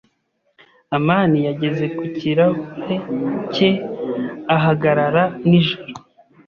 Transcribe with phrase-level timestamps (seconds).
[0.97, 2.95] amani yageze ku kirahure
[3.53, 3.69] cye
[4.55, 5.91] ahagarara nijoro.